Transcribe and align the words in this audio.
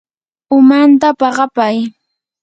umanta 0.57 1.07
paqapay. 1.19 1.77